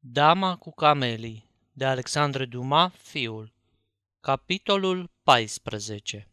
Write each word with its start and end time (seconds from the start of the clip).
Dama 0.00 0.56
cu 0.56 0.70
camelii 0.70 1.50
de 1.72 1.84
Alexandre 1.84 2.44
Dumas, 2.44 2.92
fiul 3.02 3.52
Capitolul 4.20 5.10
14 5.22 6.28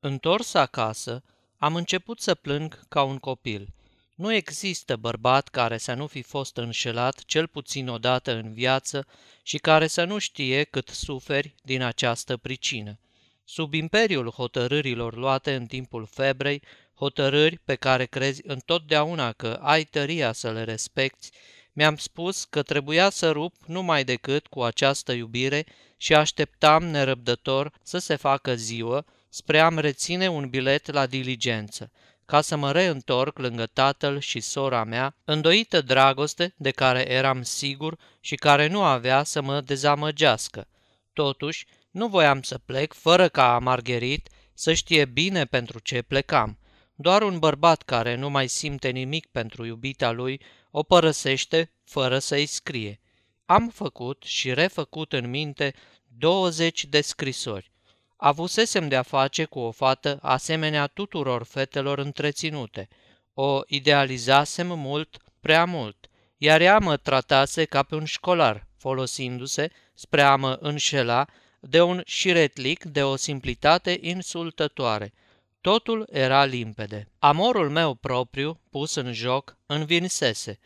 Întors 0.00 0.54
acasă, 0.54 1.22
am 1.56 1.76
început 1.76 2.20
să 2.20 2.34
plâng 2.34 2.88
ca 2.88 3.02
un 3.02 3.18
copil. 3.18 3.74
Nu 4.14 4.32
există 4.32 4.96
bărbat 4.96 5.48
care 5.48 5.78
să 5.78 5.94
nu 5.94 6.06
fi 6.06 6.22
fost 6.22 6.56
înșelat 6.56 7.24
cel 7.24 7.46
puțin 7.46 7.88
odată 7.88 8.32
în 8.32 8.52
viață 8.52 9.06
și 9.42 9.58
care 9.58 9.86
să 9.86 10.04
nu 10.04 10.18
știe 10.18 10.64
cât 10.64 10.88
suferi 10.88 11.54
din 11.62 11.82
această 11.82 12.36
pricină. 12.36 12.98
Sub 13.44 13.74
imperiul 13.74 14.30
hotărârilor 14.30 15.16
luate 15.16 15.54
în 15.54 15.66
timpul 15.66 16.06
febrei, 16.06 16.62
hotărâri 16.94 17.58
pe 17.58 17.74
care 17.74 18.04
crezi 18.04 18.40
întotdeauna 18.44 19.32
că 19.32 19.58
ai 19.60 19.84
tăria 19.84 20.32
să 20.32 20.52
le 20.52 20.64
respecti, 20.64 21.30
mi-am 21.72 21.96
spus 21.96 22.44
că 22.44 22.62
trebuia 22.62 23.10
să 23.10 23.30
rup 23.30 23.54
numai 23.66 24.04
decât 24.04 24.46
cu 24.46 24.62
această 24.62 25.12
iubire 25.12 25.66
și 25.96 26.14
așteptam 26.14 26.84
nerăbdător 26.84 27.72
să 27.82 27.98
se 27.98 28.16
facă 28.16 28.54
ziua 28.54 29.04
spre 29.28 29.58
a-mi 29.58 29.80
reține 29.80 30.28
un 30.28 30.48
bilet 30.48 30.92
la 30.92 31.06
diligență, 31.06 31.90
ca 32.24 32.40
să 32.40 32.56
mă 32.56 32.72
reîntorc 32.72 33.38
lângă 33.38 33.66
tatăl 33.66 34.18
și 34.18 34.40
sora 34.40 34.84
mea, 34.84 35.16
îndoită 35.24 35.80
dragoste 35.80 36.54
de 36.56 36.70
care 36.70 37.10
eram 37.10 37.42
sigur 37.42 37.98
și 38.20 38.34
care 38.34 38.66
nu 38.66 38.82
avea 38.82 39.22
să 39.22 39.42
mă 39.42 39.60
dezamăgească. 39.60 40.66
Totuși, 41.12 41.66
nu 41.90 42.08
voiam 42.08 42.42
să 42.42 42.58
plec 42.58 42.92
fără 42.92 43.28
ca 43.28 43.58
Margherit 43.58 44.28
să 44.54 44.72
știe 44.72 45.04
bine 45.04 45.44
pentru 45.44 45.78
ce 45.78 46.02
plecam. 46.02 46.58
Doar 47.02 47.22
un 47.22 47.38
bărbat 47.38 47.82
care 47.82 48.14
nu 48.14 48.30
mai 48.30 48.48
simte 48.48 48.88
nimic 48.88 49.26
pentru 49.26 49.64
iubita 49.64 50.10
lui 50.10 50.40
o 50.70 50.82
părăsește 50.82 51.72
fără 51.84 52.18
să-i 52.18 52.46
scrie. 52.46 53.00
Am 53.44 53.68
făcut 53.68 54.22
și 54.22 54.54
refăcut 54.54 55.12
în 55.12 55.30
minte 55.30 55.74
20 56.18 56.84
de 56.84 57.00
scrisori. 57.00 57.70
Avusesem 58.16 58.88
de-a 58.88 59.02
face 59.02 59.44
cu 59.44 59.58
o 59.58 59.70
fată 59.70 60.18
asemenea 60.22 60.86
tuturor 60.86 61.42
fetelor 61.42 61.98
întreținute. 61.98 62.88
O 63.34 63.60
idealizasem 63.66 64.78
mult, 64.78 65.16
prea 65.40 65.64
mult, 65.64 66.08
iar 66.36 66.60
ea 66.60 66.78
mă 66.78 66.96
tratase 66.96 67.64
ca 67.64 67.82
pe 67.82 67.94
un 67.94 68.04
școlar, 68.04 68.66
folosindu-se, 68.76 69.70
spre 69.94 70.22
a 70.22 70.36
mă 70.36 70.58
înșela, 70.60 71.26
de 71.60 71.82
un 71.82 72.02
șiretlic 72.04 72.84
de 72.84 73.02
o 73.02 73.16
simplitate 73.16 73.98
insultătoare– 74.00 75.12
Totul 75.62 76.08
era 76.10 76.44
limpede. 76.44 77.08
Amorul 77.18 77.70
meu 77.70 77.94
propriu, 77.94 78.60
pus 78.70 78.94
în 78.94 79.12
joc, 79.12 79.56
învinsese. 79.66 80.58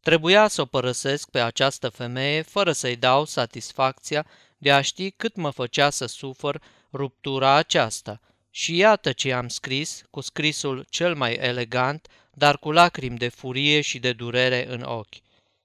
Trebuia 0.00 0.48
să 0.48 0.60
o 0.60 0.64
părăsesc 0.64 1.30
pe 1.30 1.40
această 1.40 1.88
femeie 1.88 2.42
fără 2.42 2.72
să-i 2.72 2.96
dau 2.96 3.24
satisfacția 3.24 4.26
de 4.58 4.72
a 4.72 4.80
ști 4.80 5.10
cât 5.10 5.36
mă 5.36 5.50
făcea 5.50 5.90
să 5.90 6.06
sufăr 6.06 6.62
ruptura 6.92 7.54
aceasta. 7.54 8.20
Și 8.50 8.76
iată 8.76 9.12
ce 9.12 9.32
am 9.32 9.48
scris, 9.48 10.02
cu 10.10 10.20
scrisul 10.20 10.86
cel 10.88 11.14
mai 11.14 11.32
elegant, 11.34 12.06
dar 12.30 12.58
cu 12.58 12.70
lacrimi 12.70 13.18
de 13.18 13.28
furie 13.28 13.80
și 13.80 13.98
de 13.98 14.12
durere 14.12 14.66
în 14.68 14.82
ochi. 14.82 15.22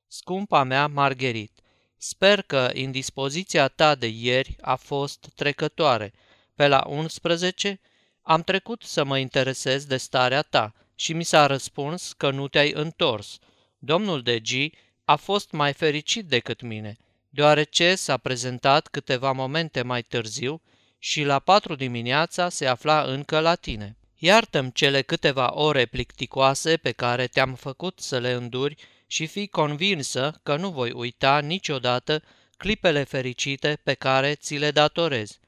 Scumpa 0.08 0.64
mea 0.64 0.88
Margherit, 0.88 1.52
sper 1.98 2.42
că 2.42 2.70
indispoziția 2.74 3.68
ta 3.68 3.96
de 3.96 4.08
ieri 4.08 4.56
a 4.62 4.76
fost 4.76 5.28
trecătoare. 5.36 6.14
Pe 6.56 6.68
la 6.68 6.84
11 6.88 7.80
am 8.30 8.42
trecut 8.42 8.84
să 8.84 9.04
mă 9.04 9.18
interesez 9.18 9.86
de 9.86 9.98
starea 9.98 10.42
ta 10.42 10.74
și 10.96 11.14
mi 11.14 11.24
s-a 11.24 11.46
răspuns 11.46 12.14
că 12.14 12.32
nu 12.32 12.48
te-ai 12.48 12.72
întors. 12.74 13.38
Domnul 13.78 14.22
de 14.22 14.40
G 14.40 14.50
a 15.06 15.16
fost 15.16 15.52
mai 15.52 15.74
fericit 15.74 16.26
decât 16.26 16.62
mine, 16.62 16.98
deoarece 17.30 17.96
s-a 17.96 18.18
prezentat 18.18 18.88
câteva 18.88 19.32
momente 19.32 19.82
mai 19.82 20.02
târziu 20.02 20.62
și 21.00 21.24
la 21.24 21.40
patru 21.40 21.76
dimineața 21.76 22.50
se 22.50 22.66
afla 22.66 23.02
încă 23.02 23.40
la 23.40 23.56
tine. 23.56 23.98
Iartă-mi 24.16 24.72
cele 24.72 25.02
câteva 25.02 25.54
ore 25.54 25.86
plicticoase 25.86 26.78
pe 26.78 26.92
care 26.92 27.28
te-am 27.28 27.54
făcut 27.54 28.00
să 28.00 28.18
le 28.18 28.32
înduri 28.32 28.76
și 29.08 29.26
fii 29.28 29.48
convinsă 29.48 30.40
că 30.44 30.56
nu 30.56 30.70
voi 30.70 30.92
uita 30.92 31.40
niciodată 31.40 32.24
clipele 32.58 33.04
fericite 33.04 33.80
pe 33.84 33.94
care 33.94 34.36
ți 34.36 34.56
le 34.56 34.72
datorez. 34.72 35.40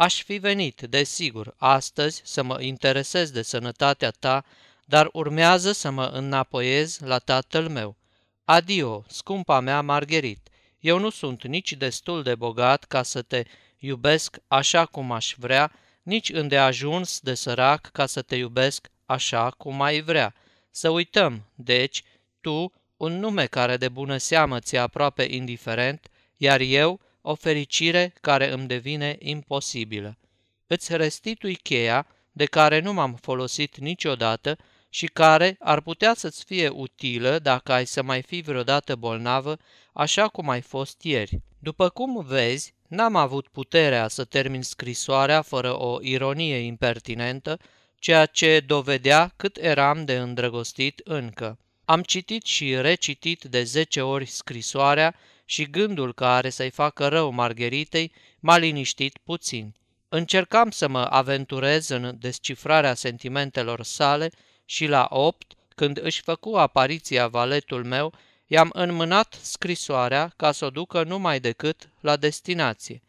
Aș 0.00 0.22
fi 0.22 0.36
venit, 0.36 0.80
desigur, 0.80 1.54
astăzi 1.56 2.22
să 2.24 2.42
mă 2.42 2.62
interesez 2.62 3.30
de 3.30 3.42
sănătatea 3.42 4.10
ta, 4.10 4.44
dar 4.84 5.08
urmează 5.12 5.72
să 5.72 5.90
mă 5.90 6.04
înapoiez 6.04 6.98
la 6.98 7.18
tatăl 7.18 7.68
meu. 7.68 7.96
Adio, 8.44 9.04
scumpa 9.08 9.60
mea 9.60 9.80
Margherit, 9.80 10.48
eu 10.78 10.98
nu 10.98 11.10
sunt 11.10 11.44
nici 11.44 11.72
destul 11.72 12.22
de 12.22 12.34
bogat 12.34 12.84
ca 12.84 13.02
să 13.02 13.22
te 13.22 13.42
iubesc 13.78 14.36
așa 14.48 14.86
cum 14.86 15.12
aș 15.12 15.34
vrea, 15.36 15.72
nici 16.02 16.30
îndeajuns 16.30 17.20
de 17.20 17.34
sărac 17.34 17.90
ca 17.92 18.06
să 18.06 18.22
te 18.22 18.36
iubesc 18.36 18.90
așa 19.06 19.50
cum 19.50 19.82
ai 19.82 20.00
vrea. 20.00 20.34
Să 20.70 20.88
uităm, 20.88 21.44
deci, 21.54 22.02
tu, 22.40 22.72
un 22.96 23.18
nume 23.18 23.46
care 23.46 23.76
de 23.76 23.88
bună 23.88 24.16
seamă 24.16 24.58
ți-e 24.60 24.78
aproape 24.78 25.26
indiferent, 25.30 26.08
iar 26.36 26.60
eu, 26.60 27.00
o 27.20 27.34
fericire 27.34 28.14
care 28.20 28.52
îmi 28.52 28.66
devine 28.66 29.16
imposibilă. 29.18 30.18
Îți 30.66 30.96
restitui 30.96 31.54
cheia 31.54 32.06
de 32.32 32.44
care 32.44 32.80
nu 32.80 32.92
m-am 32.92 33.14
folosit 33.14 33.78
niciodată 33.78 34.56
și 34.88 35.06
care 35.06 35.56
ar 35.60 35.80
putea 35.80 36.14
să-ți 36.14 36.44
fie 36.44 36.68
utilă 36.68 37.38
dacă 37.38 37.72
ai 37.72 37.86
să 37.86 38.02
mai 38.02 38.22
fi 38.22 38.40
vreodată 38.40 38.96
bolnavă, 38.96 39.58
așa 39.92 40.28
cum 40.28 40.48
ai 40.48 40.60
fost 40.60 41.02
ieri. 41.02 41.40
După 41.58 41.88
cum 41.88 42.24
vezi, 42.26 42.74
n-am 42.88 43.16
avut 43.16 43.48
puterea 43.48 44.08
să 44.08 44.24
termin 44.24 44.62
scrisoarea 44.62 45.42
fără 45.42 45.78
o 45.78 45.98
ironie 46.00 46.56
impertinentă, 46.56 47.58
ceea 47.98 48.26
ce 48.26 48.60
dovedea 48.60 49.32
cât 49.36 49.56
eram 49.56 50.04
de 50.04 50.16
îndrăgostit 50.16 51.00
încă. 51.04 51.58
Am 51.84 52.02
citit 52.02 52.44
și 52.44 52.80
recitit 52.80 53.42
de 53.42 53.62
zece 53.62 54.00
ori 54.00 54.26
scrisoarea 54.26 55.14
și 55.50 55.70
gândul 55.70 56.14
că 56.14 56.24
are 56.24 56.50
să-i 56.50 56.70
facă 56.70 57.08
rău 57.08 57.30
Margheritei 57.30 58.12
m-a 58.40 58.56
liniștit 58.56 59.18
puțin. 59.24 59.74
Încercam 60.08 60.70
să 60.70 60.88
mă 60.88 61.04
aventurez 61.10 61.88
în 61.88 62.16
descifrarea 62.18 62.94
sentimentelor 62.94 63.82
sale 63.82 64.30
și 64.64 64.86
la 64.86 65.06
opt, 65.10 65.52
când 65.74 66.00
își 66.02 66.22
făcu 66.22 66.54
apariția 66.54 67.28
valetul 67.28 67.84
meu, 67.84 68.14
i-am 68.46 68.70
înmânat 68.72 69.38
scrisoarea 69.42 70.32
ca 70.36 70.52
să 70.52 70.64
o 70.64 70.70
ducă 70.70 71.02
numai 71.02 71.40
decât 71.40 71.88
la 72.00 72.16
destinație. 72.16 73.02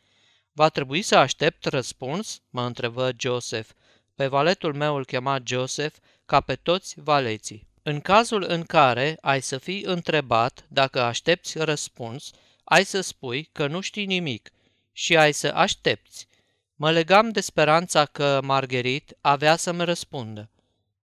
Va 0.52 0.70
trebui 0.70 1.02
să 1.02 1.16
aștept 1.16 1.66
răspuns?" 1.66 2.42
mă 2.50 2.66
întrebă 2.66 3.12
Joseph. 3.18 3.70
Pe 4.16 4.28
valetul 4.28 4.74
meu 4.74 4.96
îl 4.96 5.06
chema 5.06 5.40
Joseph, 5.44 5.96
ca 6.26 6.42
pe 6.42 6.56
toți 6.56 6.96
valeții. 7.02 7.69
În 7.84 8.00
cazul 8.00 8.46
în 8.48 8.64
care 8.64 9.18
ai 9.22 9.42
să 9.42 9.58
fii 9.58 9.84
întrebat 9.84 10.66
dacă 10.68 11.02
aștepți 11.02 11.58
răspuns, 11.58 12.32
ai 12.64 12.86
să 12.86 13.02
spui 13.02 13.50
că 13.52 13.68
nu 13.68 13.82
știi 13.82 14.06
nimic 14.06 14.52
și 14.92 15.18
ai 15.18 15.34
să 15.34 15.48
aștepți. 15.48 16.28
Mă 16.76 16.92
legam 16.92 17.30
de 17.30 17.42
speranța 17.42 18.06
că 18.06 18.40
Margherit 18.44 19.18
avea 19.22 19.56
să-mi 19.56 19.84
răspundă. 19.84 20.50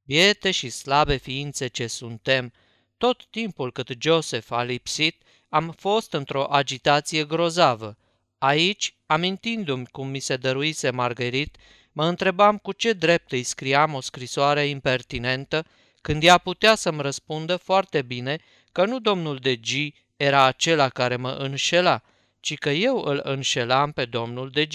Biete 0.04 0.50
și 0.50 0.68
slabe 0.68 1.16
ființe 1.16 1.66
ce 1.66 1.86
suntem, 1.86 2.52
tot 2.96 3.26
timpul 3.30 3.72
cât 3.72 3.88
Joseph 3.98 4.46
a 4.50 4.62
lipsit, 4.62 5.22
am 5.48 5.74
fost 5.78 6.12
într-o 6.12 6.44
agitație 6.50 7.24
grozavă. 7.24 7.96
Aici, 8.38 8.94
amintindu-mi 9.06 9.86
cum 9.86 10.08
mi 10.08 10.18
se 10.18 10.36
dăruise 10.36 10.90
Margherit, 10.90 11.56
mă 11.92 12.06
întrebam 12.06 12.58
cu 12.58 12.72
ce 12.72 12.92
drept 12.92 13.32
îi 13.32 13.42
scriam 13.42 13.94
o 13.94 14.00
scrisoare 14.00 14.66
impertinentă 14.66 15.66
când 16.06 16.22
ea 16.22 16.38
putea 16.38 16.74
să-mi 16.74 17.00
răspundă 17.00 17.56
foarte 17.56 18.02
bine 18.02 18.38
că 18.72 18.84
nu 18.84 18.98
domnul 18.98 19.36
de 19.36 19.56
G 19.56 19.68
era 20.16 20.42
acela 20.44 20.88
care 20.88 21.16
mă 21.16 21.30
înșela, 21.30 22.02
ci 22.40 22.58
că 22.58 22.70
eu 22.70 23.02
îl 23.04 23.20
înșelam 23.24 23.92
pe 23.92 24.04
domnul 24.04 24.50
de 24.50 24.66
G. 24.66 24.74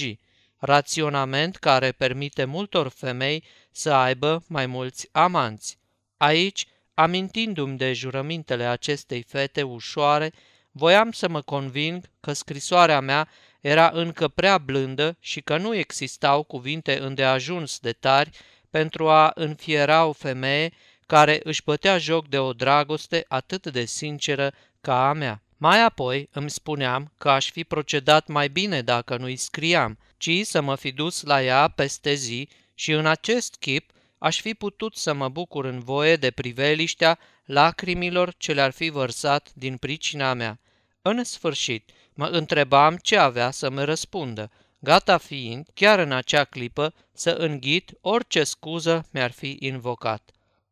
Raționament 0.57 1.55
care 1.55 1.91
permite 1.91 2.45
multor 2.45 2.87
femei 2.87 3.43
să 3.71 3.93
aibă 3.93 4.43
mai 4.47 4.65
mulți 4.65 5.09
amanți. 5.11 5.77
Aici, 6.17 6.65
amintindu-mi 6.93 7.77
de 7.77 7.93
jurămintele 7.93 8.63
acestei 8.63 9.21
fete 9.21 9.61
ușoare, 9.61 10.33
voiam 10.71 11.11
să 11.11 11.29
mă 11.29 11.41
conving 11.41 12.09
că 12.19 12.33
scrisoarea 12.33 12.99
mea 12.99 13.27
era 13.61 13.91
încă 13.93 14.27
prea 14.27 14.57
blândă 14.57 15.17
și 15.19 15.41
că 15.41 15.57
nu 15.57 15.75
existau 15.75 16.43
cuvinte 16.43 16.99
îndeajuns 16.99 17.79
de 17.79 17.91
tari 17.91 18.29
pentru 18.69 19.09
a 19.09 19.31
înfiera 19.35 20.05
o 20.05 20.11
femeie 20.11 20.71
care 21.11 21.39
își 21.43 21.63
bătea 21.63 21.97
joc 21.97 22.27
de 22.27 22.39
o 22.39 22.53
dragoste 22.53 23.25
atât 23.27 23.67
de 23.67 23.85
sinceră 23.85 24.53
ca 24.81 25.09
a 25.09 25.13
mea. 25.13 25.41
Mai 25.57 25.83
apoi 25.83 26.29
îmi 26.31 26.49
spuneam 26.49 27.11
că 27.17 27.29
aș 27.29 27.51
fi 27.51 27.63
procedat 27.63 28.27
mai 28.27 28.49
bine 28.49 28.81
dacă 28.81 29.17
nu-i 29.17 29.35
scriam, 29.35 29.97
ci 30.17 30.29
să 30.43 30.61
mă 30.61 30.75
fi 30.75 30.91
dus 30.91 31.21
la 31.21 31.43
ea 31.43 31.67
peste 31.67 32.13
zi 32.13 32.49
și 32.73 32.91
în 32.91 33.05
acest 33.05 33.55
chip 33.55 33.91
aș 34.17 34.41
fi 34.41 34.53
putut 34.53 34.95
să 34.95 35.13
mă 35.13 35.29
bucur 35.29 35.65
în 35.65 35.79
voie 35.79 36.15
de 36.15 36.31
priveliștea 36.31 37.19
lacrimilor 37.45 38.33
ce 38.37 38.53
le-ar 38.53 38.71
fi 38.71 38.89
vărsat 38.89 39.51
din 39.53 39.77
pricina 39.77 40.33
mea. 40.33 40.59
În 41.01 41.23
sfârșit, 41.23 41.89
mă 42.13 42.25
întrebam 42.25 42.97
ce 42.97 43.17
avea 43.17 43.51
să-mi 43.51 43.85
răspundă, 43.85 44.51
gata 44.79 45.17
fiind, 45.17 45.67
chiar 45.73 45.99
în 45.99 46.11
acea 46.11 46.43
clipă, 46.43 46.93
să 47.13 47.29
înghit 47.29 47.91
orice 48.01 48.43
scuză 48.43 49.07
mi-ar 49.11 49.31
fi 49.31 49.57
invocat. 49.59 50.31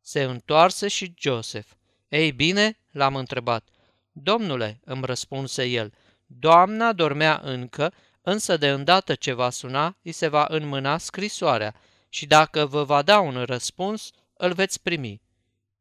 Se 0.09 0.23
întoarse 0.23 0.87
și 0.87 1.13
Joseph. 1.17 1.67
Ei 2.07 2.31
bine, 2.31 2.77
l-am 2.91 3.15
întrebat. 3.15 3.67
Domnule, 4.11 4.79
îmi 4.83 5.05
răspunse 5.05 5.63
el, 5.63 5.93
doamna 6.25 6.93
dormea 6.93 7.39
încă, 7.43 7.93
însă 8.21 8.57
de 8.57 8.69
îndată 8.69 9.15
ce 9.15 9.33
va 9.33 9.49
suna, 9.49 9.97
îi 10.03 10.11
se 10.11 10.27
va 10.27 10.45
înmâna 10.49 10.97
scrisoarea 10.97 11.75
și 12.09 12.25
dacă 12.25 12.65
vă 12.65 12.83
va 12.83 13.01
da 13.01 13.19
un 13.19 13.43
răspuns, 13.43 14.11
îl 14.33 14.53
veți 14.53 14.81
primi. 14.81 15.21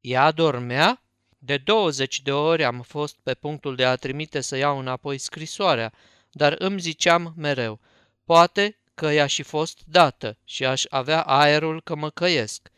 Ea 0.00 0.30
dormea? 0.30 1.02
De 1.38 1.56
20 1.56 2.22
de 2.22 2.32
ori 2.32 2.64
am 2.64 2.80
fost 2.80 3.16
pe 3.22 3.34
punctul 3.34 3.76
de 3.76 3.84
a 3.84 3.96
trimite 3.96 4.40
să 4.40 4.56
iau 4.56 4.78
înapoi 4.78 5.18
scrisoarea, 5.18 5.92
dar 6.30 6.54
îmi 6.58 6.80
ziceam 6.80 7.32
mereu, 7.36 7.80
poate 8.24 8.78
că 8.94 9.10
i-a 9.10 9.26
și 9.26 9.42
fost 9.42 9.78
dată 9.84 10.38
și 10.44 10.64
aș 10.64 10.84
avea 10.88 11.22
aerul 11.22 11.82
că 11.82 11.94
mă 11.94 12.10
căiesc. 12.10 12.70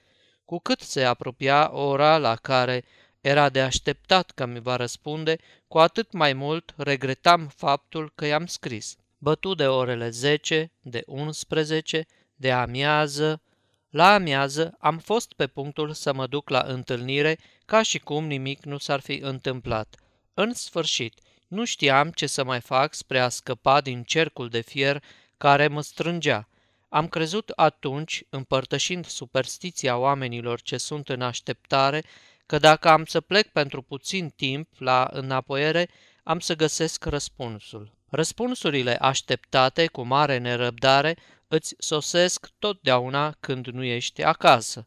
Cu 0.50 0.58
cât 0.58 0.80
se 0.80 1.04
apropia 1.04 1.74
ora 1.74 2.18
la 2.18 2.36
care 2.36 2.84
era 3.20 3.48
de 3.48 3.60
așteptat 3.60 4.30
că 4.30 4.46
mi 4.46 4.60
va 4.60 4.76
răspunde, 4.76 5.38
cu 5.68 5.78
atât 5.78 6.12
mai 6.12 6.32
mult 6.32 6.74
regretam 6.76 7.46
faptul 7.56 8.12
că 8.14 8.26
i-am 8.26 8.46
scris. 8.46 8.96
Bătu 9.18 9.54
de 9.54 9.66
orele 9.66 10.10
10, 10.10 10.72
de 10.80 11.02
11, 11.06 12.06
de 12.34 12.52
amiază. 12.52 13.42
La 13.90 14.14
amiază 14.14 14.76
am 14.78 14.98
fost 14.98 15.32
pe 15.32 15.46
punctul 15.46 15.92
să 15.92 16.12
mă 16.12 16.26
duc 16.26 16.48
la 16.48 16.64
întâlnire 16.66 17.38
ca 17.64 17.82
și 17.82 17.98
cum 17.98 18.26
nimic 18.26 18.64
nu 18.64 18.78
s-ar 18.78 19.00
fi 19.00 19.18
întâmplat. 19.22 19.94
În 20.34 20.52
sfârșit, 20.52 21.20
nu 21.48 21.64
știam 21.64 22.10
ce 22.10 22.26
să 22.26 22.44
mai 22.44 22.60
fac 22.60 22.94
spre 22.94 23.18
a 23.18 23.28
scăpa 23.28 23.80
din 23.80 24.02
cercul 24.02 24.48
de 24.48 24.60
fier 24.60 25.02
care 25.36 25.68
mă 25.68 25.82
strângea. 25.82 26.49
Am 26.92 27.08
crezut 27.08 27.52
atunci, 27.56 28.22
împărtășind 28.28 29.06
superstiția 29.06 29.96
oamenilor 29.96 30.60
ce 30.60 30.76
sunt 30.76 31.08
în 31.08 31.22
așteptare, 31.22 32.04
că 32.46 32.58
dacă 32.58 32.88
am 32.88 33.04
să 33.04 33.20
plec 33.20 33.48
pentru 33.48 33.82
puțin 33.82 34.28
timp 34.28 34.68
la 34.78 35.08
înapoiere, 35.12 35.88
am 36.22 36.40
să 36.40 36.56
găsesc 36.56 37.04
răspunsul. 37.04 37.92
Răspunsurile 38.08 38.96
așteptate 38.96 39.86
cu 39.86 40.02
mare 40.02 40.38
nerăbdare 40.38 41.16
îți 41.48 41.74
sosesc 41.78 42.48
totdeauna 42.58 43.36
când 43.40 43.66
nu 43.66 43.84
ești 43.84 44.22
acasă. 44.22 44.86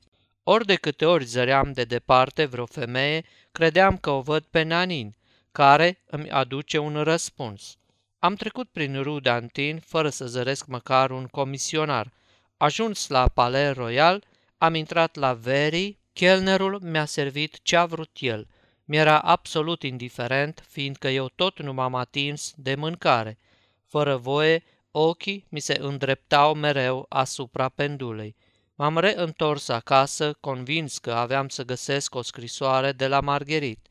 Ori 0.50 0.66
de 0.66 0.76
câte 0.76 1.06
ori 1.06 1.26
zăream 1.26 1.72
de 1.72 1.84
departe 1.84 2.46
vreo 2.46 2.66
femeie, 2.66 3.26
credeam 3.52 3.98
că 3.98 4.10
o 4.10 4.22
văd 4.22 4.44
pe 4.44 4.62
Nanin, 4.62 5.16
care 5.52 6.00
îmi 6.06 6.30
aduce 6.30 6.78
un 6.78 7.04
răspuns. 7.04 7.78
Am 8.20 8.36
trecut 8.36 8.70
prin 8.70 9.02
Rudantin 9.02 9.80
fără 9.80 10.10
să 10.10 10.28
zăresc 10.28 10.66
măcar 10.66 11.12
un 11.12 11.26
comisionar. 11.26 12.12
Ajuns 12.58 13.08
la 13.08 13.28
Palais 13.28 13.76
Royal, 13.76 14.24
am 14.58 14.76
intrat 14.76 15.16
la 15.16 15.34
Veri, 15.34 15.98
chelnerul 16.14 16.80
mi-a 16.82 17.06
servit 17.06 17.60
ce 17.64 17.76
a 17.76 17.86
vrut 17.86 18.18
el. 18.20 18.48
Mi-era 18.86 19.20
absolut 19.20 19.84
indiferent, 19.84 20.66
fiindcă 20.68 21.08
eu 21.08 21.30
tot 21.36 21.62
nu 21.62 21.74
m-am 21.74 21.96
atins 21.96 22.54
de 22.56 22.76
mâncare. 22.76 23.38
Fără 23.86 24.16
voie, 24.16 24.64
ochii 24.92 25.46
mi 25.50 25.60
se 25.60 25.78
îndreptau 25.80 26.54
mereu 26.54 27.06
asupra 27.10 27.70
pendulei. 27.70 28.36
M-am 28.80 28.98
reîntors 28.98 29.68
acasă, 29.68 30.38
convins 30.40 30.98
că 30.98 31.14
aveam 31.14 31.48
să 31.48 31.64
găsesc 31.64 32.16
o 32.16 32.22
scrisoare 32.22 32.92
de 32.92 33.08
la 33.08 33.20
Margherit. 33.20 33.88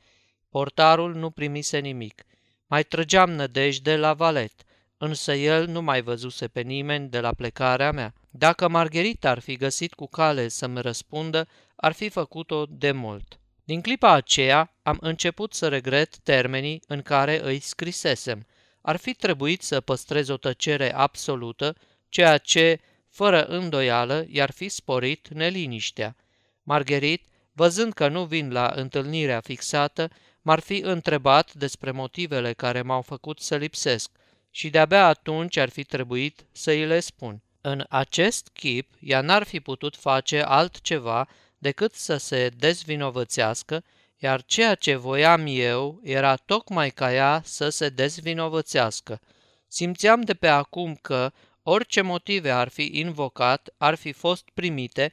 Portarul 0.49 1.15
nu 1.15 1.31
primise 1.31 1.79
nimic. 1.79 2.23
Mai 2.67 2.85
trăgeam 2.85 3.31
nădejde 3.31 3.97
la 3.97 4.15
valet, 4.15 4.53
însă 4.99 5.33
el 5.33 5.67
nu 5.67 5.83
mai 5.83 6.03
văzuse 6.03 6.49
pe 6.49 6.61
nimeni 6.61 7.09
de 7.09 7.21
la 7.21 7.33
plecarea 7.33 7.93
mea. 7.93 8.13
Dacă 8.31 8.69
Margherita 8.69 9.31
ar 9.31 9.39
fi 9.39 9.57
găsit 9.57 9.95
cu 9.95 10.07
cale 10.07 10.49
să-mi 10.49 10.81
răspundă, 10.81 11.49
ar 11.77 11.93
fi 11.93 12.09
făcut-o 12.09 12.67
de 12.69 12.93
mult. 12.93 13.41
Din 13.65 13.81
clipa 13.81 14.13
aceea 14.13 14.77
am 14.83 14.97
început 15.01 15.55
să 15.55 15.69
regret 15.69 16.19
termenii 16.19 16.83
în 16.87 17.03
care 17.03 17.45
îi 17.45 17.61
scrisesem. 17.61 18.47
Ar 18.81 18.97
fi 18.97 19.15
trebuit 19.15 19.63
să 19.63 19.81
păstrez 19.81 20.29
o 20.29 20.37
tăcere 20.37 20.95
absolută, 20.95 21.75
ceea 22.09 22.39
ce, 22.39 22.81
fără 23.17 23.45
îndoială, 23.45 24.27
i-ar 24.29 24.51
fi 24.51 24.69
sporit 24.69 25.29
neliniștea. 25.29 26.17
Margherit, 26.63 27.27
văzând 27.53 27.93
că 27.93 28.09
nu 28.09 28.25
vin 28.25 28.53
la 28.53 28.73
întâlnirea 28.75 29.41
fixată, 29.41 30.11
m-ar 30.43 30.61
fi 30.61 30.77
întrebat 30.77 31.55
despre 31.55 31.91
motivele 31.91 32.53
care 32.53 32.83
m-au 32.83 33.03
făcut 33.03 33.41
să 33.41 33.57
lipsesc 33.57 34.11
și 34.51 34.71
de-abia 34.71 35.07
atunci 35.07 35.57
ar 35.57 35.69
fi 35.69 35.85
trebuit 35.85 36.47
să 36.53 36.71
îi 36.71 36.87
le 36.87 37.01
spun. 37.01 37.43
În 37.61 37.85
acest 37.89 38.49
chip, 38.53 38.91
ea 39.01 39.21
n-ar 39.21 39.43
fi 39.43 39.61
putut 39.61 39.97
face 39.97 40.43
altceva 40.43 41.29
decât 41.59 41.95
să 41.95 42.17
se 42.17 42.49
dezvinovățească, 42.49 43.85
iar 44.17 44.45
ceea 44.45 44.75
ce 44.75 44.95
voiam 44.95 45.45
eu 45.47 46.01
era 46.03 46.37
tocmai 46.37 46.91
ca 46.91 47.13
ea 47.13 47.43
să 47.45 47.69
se 47.69 47.89
dezvinovățească. 47.89 49.21
Simțeam 49.69 50.21
de 50.21 50.35
pe 50.35 50.49
acum 50.49 50.95
că, 50.95 51.33
orice 51.69 52.01
motive 52.01 52.51
ar 52.51 52.69
fi 52.69 52.91
invocat, 52.93 53.75
ar 53.79 53.95
fi 53.95 54.13
fost 54.13 54.49
primite, 54.55 55.13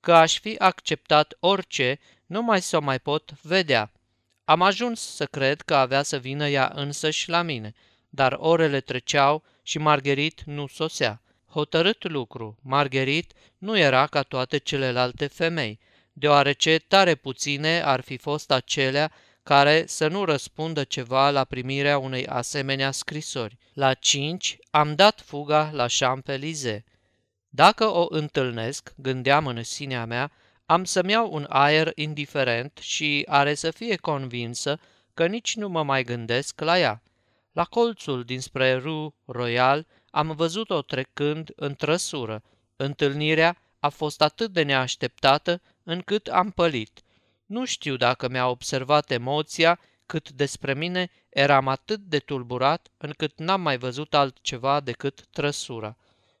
că 0.00 0.14
aș 0.14 0.38
fi 0.40 0.54
acceptat 0.58 1.36
orice, 1.40 1.98
numai 2.26 2.62
să 2.62 2.76
o 2.76 2.80
mai 2.80 2.98
pot 2.98 3.32
vedea. 3.42 3.92
Am 4.44 4.62
ajuns 4.62 5.00
să 5.00 5.26
cred 5.26 5.60
că 5.60 5.74
avea 5.74 6.02
să 6.02 6.16
vină 6.16 6.48
ea 6.48 6.72
însăși 6.74 7.28
la 7.28 7.42
mine, 7.42 7.74
dar 8.08 8.36
orele 8.38 8.80
treceau 8.80 9.44
și 9.62 9.78
Margherit 9.78 10.42
nu 10.44 10.66
sosea. 10.66 11.22
Hotărât 11.48 12.08
lucru, 12.08 12.58
Margherit 12.62 13.32
nu 13.58 13.78
era 13.78 14.06
ca 14.06 14.22
toate 14.22 14.58
celelalte 14.58 15.26
femei, 15.26 15.78
deoarece 16.12 16.78
tare 16.78 17.14
puține 17.14 17.82
ar 17.82 18.00
fi 18.00 18.16
fost 18.16 18.50
acelea 18.50 19.12
care 19.44 19.84
să 19.86 20.08
nu 20.08 20.24
răspundă 20.24 20.84
ceva 20.84 21.30
la 21.30 21.44
primirea 21.44 21.98
unei 21.98 22.26
asemenea 22.26 22.90
scrisori. 22.90 23.56
La 23.72 23.94
cinci 23.94 24.56
am 24.70 24.94
dat 24.94 25.20
fuga 25.20 25.70
la 25.72 25.86
Champs-Élysées. 25.86 26.82
Dacă 27.48 27.84
o 27.84 28.06
întâlnesc, 28.08 28.92
gândeam 28.96 29.46
în 29.46 29.62
sinea 29.62 30.04
mea, 30.04 30.32
am 30.66 30.84
să-mi 30.84 31.10
iau 31.10 31.32
un 31.32 31.46
aer 31.48 31.92
indiferent 31.94 32.78
și 32.80 33.24
are 33.28 33.54
să 33.54 33.70
fie 33.70 33.96
convinsă 33.96 34.78
că 35.14 35.26
nici 35.26 35.56
nu 35.56 35.68
mă 35.68 35.82
mai 35.82 36.04
gândesc 36.04 36.60
la 36.60 36.78
ea. 36.78 37.02
La 37.52 37.64
colțul 37.64 38.24
dinspre 38.24 38.74
Rue 38.74 39.08
Royal 39.24 39.86
am 40.10 40.32
văzut-o 40.36 40.82
trecând 40.82 41.52
în 41.56 41.74
trăsură. 41.74 42.42
Întâlnirea 42.76 43.56
a 43.78 43.88
fost 43.88 44.22
atât 44.22 44.52
de 44.52 44.62
neașteptată 44.62 45.60
încât 45.82 46.26
am 46.26 46.50
pălit. 46.50 47.02
Nu 47.46 47.64
știu 47.64 47.96
dacă 47.96 48.28
mi-a 48.28 48.48
observat 48.48 49.10
emoția, 49.10 49.80
cât 50.06 50.30
despre 50.30 50.74
mine 50.74 51.10
eram 51.28 51.68
atât 51.68 52.00
de 52.00 52.18
tulburat 52.18 52.88
încât 52.96 53.38
n-am 53.38 53.60
mai 53.60 53.78
văzut 53.78 54.14
altceva 54.14 54.80
decât 54.80 55.26
trăsura. 55.30 55.96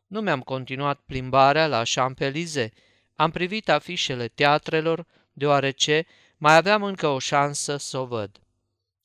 Nu 0.06 0.20
mi-am 0.20 0.40
continuat 0.40 1.00
plimbarea 1.06 1.66
la 1.66 1.82
Champs-Élysées, 1.82 2.70
am 3.16 3.30
privit 3.30 3.68
afișele 3.68 4.28
teatrelor, 4.28 5.06
deoarece 5.32 6.06
mai 6.36 6.56
aveam 6.56 6.82
încă 6.82 7.06
o 7.06 7.18
șansă 7.18 7.76
să 7.76 7.98
o 7.98 8.04
văd. 8.04 8.38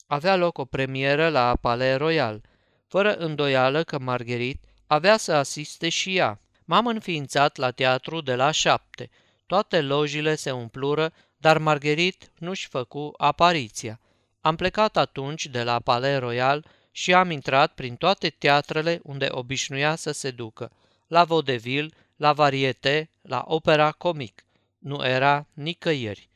Avea 0.08 0.36
loc 0.36 0.58
o 0.58 0.66
premieră 0.66 1.30
la 1.30 1.56
Palais 1.62 1.98
Royal, 1.98 2.42
fără 2.88 3.16
îndoială 3.16 3.84
că 3.84 4.00
Margherit 4.00 4.64
avea 4.88 5.18
să 5.18 5.34
asiste 5.34 5.90
și 5.90 6.16
ea. 6.16 6.42
M-am 6.66 6.88
înființat 6.88 7.58
la 7.58 7.72
teatru 7.72 8.22
de 8.22 8.36
la 8.36 8.52
șapte. 8.52 9.10
Toate 9.46 9.82
lojile 9.82 10.36
se 10.36 10.52
umplură, 10.52 11.14
dar 11.40 11.58
Margherit 11.58 12.32
nu-și 12.38 12.68
făcu 12.68 13.14
apariția. 13.18 14.00
Am 14.42 14.56
plecat 14.56 14.98
atunci 14.98 15.46
de 15.46 15.64
la 15.64 15.80
Palais 15.80 16.20
Royal 16.20 16.66
și 16.92 17.14
am 17.14 17.32
intrat 17.32 17.74
prin 17.74 17.96
toate 17.96 18.30
teatrele 18.30 19.00
unde 19.04 19.28
obișnuia 19.32 19.96
să 19.96 20.12
se 20.12 20.32
ducă, 20.32 20.72
la 21.08 21.24
Vaudeville, 21.24 21.90
la 22.16 22.34
variete, 22.34 23.10
la 23.22 23.44
opera 23.48 23.92
comic. 23.92 24.46
Nu 24.80 25.06
era 25.06 25.48
nicăieri. 25.54 26.30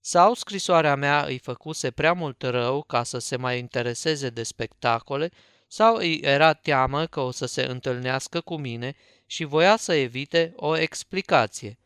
Sau 0.00 0.34
scrisoarea 0.34 0.94
mea 0.94 1.24
îi 1.24 1.38
făcuse 1.38 1.90
prea 1.90 2.12
mult 2.12 2.42
rău 2.42 2.82
ca 2.82 3.02
să 3.02 3.18
se 3.18 3.36
mai 3.36 3.58
intereseze 3.58 4.30
de 4.30 4.42
spectacole, 4.42 5.30
sau 5.66 5.94
îi 5.94 6.20
era 6.22 6.52
teamă 6.52 7.06
că 7.06 7.20
o 7.20 7.30
să 7.30 7.46
se 7.46 7.62
întâlnească 7.62 8.40
cu 8.40 8.56
mine 8.56 8.96
și 9.26 9.44
voia 9.44 9.76
să 9.76 9.94
evite 9.94 10.52
o 10.56 10.76
explicație. 10.76 11.78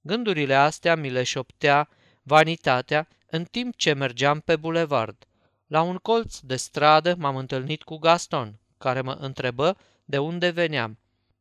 Gândurile 0.00 0.54
astea 0.54 0.96
mi 0.96 1.10
le 1.10 1.22
șoptea 1.22 1.88
vanitatea 2.22 3.08
în 3.26 3.44
timp 3.44 3.76
ce 3.76 3.92
mergeam 3.92 4.40
pe 4.40 4.56
bulevard. 4.56 5.24
La 5.66 5.82
un 5.82 5.96
colț 5.96 6.38
de 6.38 6.56
stradă 6.56 7.14
m-am 7.18 7.36
întâlnit 7.36 7.82
cu 7.82 7.96
Gaston, 7.96 8.58
care 8.78 9.00
mă 9.00 9.16
întrebă 9.20 9.76
de 10.04 10.18
unde 10.18 10.50
veneam. 10.50 10.98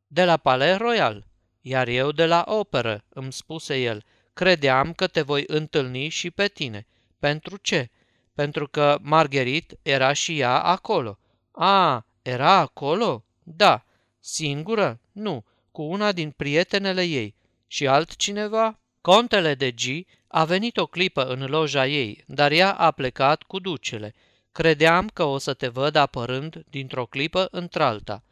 De 0.08 0.26
la 0.26 0.38
Palais 0.38 0.78
Royal, 0.78 1.26
iar 1.62 1.88
eu 1.88 2.12
de 2.12 2.26
la 2.26 2.44
operă, 2.48 3.04
îmi 3.10 3.34
spuse 3.34 3.82
el. 3.82 4.04
Credeam 4.34 4.94
că 4.94 5.08
te 5.08 5.22
voi 5.22 5.44
întâlni 5.48 6.08
și 6.08 6.32
pe 6.32 6.48
tine. 6.48 6.88
Pentru 7.20 7.58
ce? 7.58 7.90
Pentru 8.34 8.68
că 8.68 8.98
Marguerite 9.02 9.78
era 9.82 10.14
și 10.14 10.40
ea 10.40 10.62
acolo. 10.62 11.20
A, 11.52 12.06
era 12.22 12.52
acolo? 12.52 13.26
Da. 13.44 13.86
Singură? 14.20 15.00
Nu. 15.12 15.46
Cu 15.72 15.82
una 15.82 16.12
din 16.12 16.32
prietenele 16.32 17.04
ei. 17.04 17.36
Și 17.68 17.88
altcineva? 17.88 18.80
Contele 19.02 19.54
de 19.54 19.72
G 19.72 20.06
a 20.28 20.46
venit 20.46 20.78
o 20.78 20.86
clipă 20.86 21.26
în 21.26 21.46
loja 21.46 21.88
ei, 21.88 22.24
dar 22.28 22.52
ea 22.52 22.74
a 22.74 22.92
plecat 22.92 23.44
cu 23.44 23.60
ducele. 23.60 24.14
Credeam 24.52 25.08
că 25.08 25.24
o 25.24 25.38
să 25.38 25.54
te 25.54 25.68
văd 25.68 25.96
apărând 25.96 26.64
dintr-o 26.70 27.06
clipă 27.06 27.48
într-alta. 27.52 28.24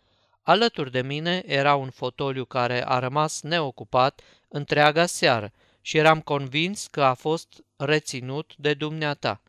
Alături 0.42 0.92
de 0.92 1.02
mine 1.02 1.44
era 1.46 1.76
un 1.76 1.90
fotoliu 1.90 2.46
care 2.46 2.88
a 2.88 3.00
rămas 3.00 3.42
neocupat 3.42 4.22
întreaga 4.48 5.06
seară 5.06 5.52
și 5.82 5.98
eram 5.98 6.22
convins 6.22 6.88
că 6.88 7.04
a 7.04 7.14
fost 7.14 7.64
reținut 7.76 8.54
de 8.58 8.74
dumneata. 8.74 9.42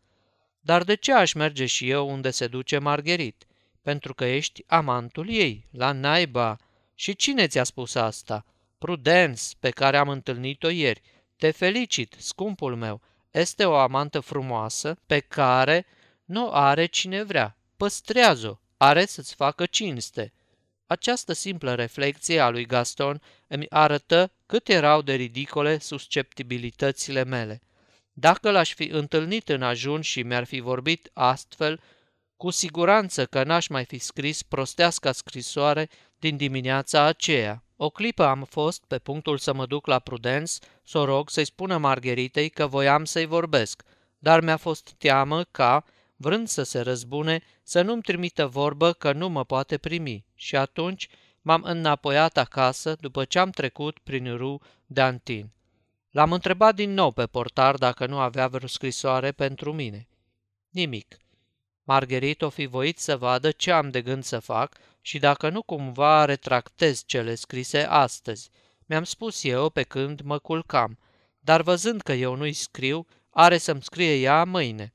Dar 0.60 0.82
de 0.82 0.94
ce 0.94 1.12
aș 1.12 1.32
merge 1.32 1.66
și 1.66 1.90
eu 1.90 2.10
unde 2.10 2.30
se 2.30 2.46
duce 2.46 2.78
Margherit? 2.78 3.46
Pentru 3.82 4.14
că 4.14 4.24
ești 4.24 4.64
amantul 4.66 5.30
ei, 5.30 5.66
la 5.70 5.92
naiba. 5.92 6.56
Și 6.94 7.16
cine 7.16 7.46
ți-a 7.46 7.64
spus 7.64 7.94
asta? 7.94 8.44
Prudence, 8.78 9.42
pe 9.60 9.70
care 9.70 9.96
am 9.96 10.08
întâlnit-o 10.08 10.68
ieri. 10.68 11.00
Te 11.36 11.50
felicit, 11.50 12.14
scumpul 12.18 12.76
meu. 12.76 13.00
Este 13.30 13.64
o 13.64 13.74
amantă 13.74 14.20
frumoasă 14.20 14.96
pe 15.06 15.18
care 15.18 15.86
nu 16.24 16.50
are 16.52 16.86
cine 16.86 17.22
vrea. 17.22 17.56
Păstrează-o, 17.76 18.58
are 18.76 19.04
să-ți 19.04 19.34
facă 19.34 19.66
cinste. 19.66 20.32
Această 20.86 21.32
simplă 21.32 21.74
reflexie 21.74 22.40
a 22.40 22.48
lui 22.48 22.66
Gaston 22.66 23.22
îmi 23.46 23.70
arătă 23.70 24.32
cât 24.46 24.68
erau 24.68 25.02
de 25.02 25.14
ridicole 25.14 25.78
susceptibilitățile 25.78 27.24
mele. 27.24 27.62
Dacă 28.12 28.50
l-aș 28.50 28.74
fi 28.74 28.84
întâlnit 28.84 29.48
în 29.48 29.62
ajun 29.62 30.00
și 30.00 30.22
mi-ar 30.22 30.44
fi 30.44 30.60
vorbit 30.60 31.10
astfel, 31.12 31.80
cu 32.36 32.50
siguranță 32.50 33.26
că 33.26 33.44
n-aș 33.44 33.66
mai 33.66 33.84
fi 33.84 33.98
scris 33.98 34.42
prosteasca 34.42 35.12
scrisoare 35.12 35.88
din 36.18 36.36
dimineața 36.36 37.02
aceea. 37.02 37.62
O 37.80 37.90
clipă 37.90 38.24
am 38.24 38.44
fost 38.44 38.84
pe 38.86 38.98
punctul 38.98 39.38
să 39.38 39.52
mă 39.52 39.66
duc 39.66 39.86
la 39.86 39.98
Prudence, 39.98 40.52
să 40.82 40.98
o 40.98 41.04
rog 41.04 41.30
să-i 41.30 41.44
spună 41.44 41.76
Margheritei 41.76 42.48
că 42.48 42.66
voiam 42.66 43.04
să-i 43.04 43.26
vorbesc, 43.26 43.82
dar 44.18 44.40
mi-a 44.40 44.56
fost 44.56 44.92
teamă 44.92 45.44
ca, 45.50 45.84
vrând 46.16 46.48
să 46.48 46.62
se 46.62 46.80
răzbune, 46.80 47.42
să 47.62 47.82
nu-mi 47.82 48.02
trimită 48.02 48.46
vorbă 48.46 48.92
că 48.92 49.12
nu 49.12 49.28
mă 49.28 49.44
poate 49.44 49.78
primi. 49.78 50.24
Și 50.34 50.56
atunci 50.56 51.08
m-am 51.42 51.62
înapoiat 51.62 52.36
acasă 52.36 52.96
după 53.00 53.24
ce 53.24 53.38
am 53.38 53.50
trecut 53.50 53.98
prin 53.98 54.36
Ru 54.36 54.60
Antin. 54.96 55.50
L-am 56.10 56.32
întrebat 56.32 56.74
din 56.74 56.90
nou 56.94 57.10
pe 57.10 57.26
portar 57.26 57.74
dacă 57.74 58.06
nu 58.06 58.18
avea 58.18 58.48
vreo 58.48 58.68
scrisoare 58.68 59.32
pentru 59.32 59.72
mine. 59.72 60.08
Nimic. 60.70 61.16
Margherit 61.88 62.42
o 62.42 62.48
fi 62.48 62.66
voit 62.66 62.98
să 62.98 63.16
vadă 63.16 63.50
ce 63.50 63.70
am 63.70 63.90
de 63.90 64.02
gând 64.02 64.24
să 64.24 64.38
fac 64.38 64.76
și 65.00 65.18
dacă 65.18 65.48
nu 65.48 65.62
cumva 65.62 66.24
retractez 66.24 67.02
cele 67.06 67.34
scrise 67.34 67.78
astăzi. 67.78 68.50
Mi-am 68.86 69.04
spus 69.04 69.44
eu 69.44 69.70
pe 69.70 69.82
când 69.82 70.20
mă 70.20 70.38
culcam, 70.38 70.98
dar 71.40 71.62
văzând 71.62 72.00
că 72.00 72.12
eu 72.12 72.34
nu-i 72.34 72.52
scriu, 72.52 73.06
are 73.30 73.58
să-mi 73.58 73.82
scrie 73.82 74.14
ea 74.14 74.44
mâine. 74.44 74.92